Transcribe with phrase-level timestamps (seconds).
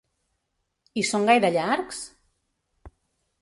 [1.01, 2.01] I són gaire llargs?